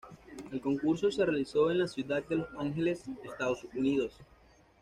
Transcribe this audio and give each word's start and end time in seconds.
El 0.51 0.59
concurso 0.61 1.11
se 1.11 1.23
realizó 1.23 1.69
en 1.69 1.77
la 1.77 1.87
ciudad 1.87 2.23
de 2.23 2.37
Los 2.37 2.47
Ángeles, 2.57 3.03
Estados 3.23 3.63
Unidos. 3.75 4.19